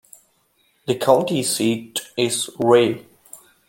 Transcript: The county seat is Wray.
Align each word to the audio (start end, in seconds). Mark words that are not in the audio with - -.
The 0.87 0.95
county 0.95 1.43
seat 1.43 1.99
is 2.17 2.49
Wray. 2.57 3.05